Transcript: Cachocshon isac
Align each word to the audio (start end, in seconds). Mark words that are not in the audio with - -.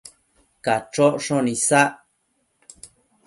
Cachocshon 0.63 1.45
isac 1.53 1.93